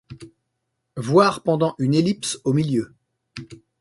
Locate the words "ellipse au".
1.93-2.53